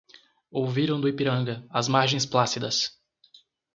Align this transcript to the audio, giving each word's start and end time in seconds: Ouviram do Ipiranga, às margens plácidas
Ouviram 0.49 0.99
do 0.99 1.07
Ipiranga, 1.07 1.63
às 1.69 1.87
margens 1.87 2.25
plácidas 2.25 2.99